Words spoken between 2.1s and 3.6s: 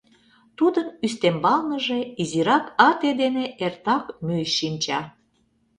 изирак ате дене